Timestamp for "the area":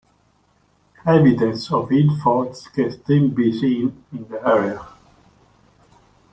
4.29-4.81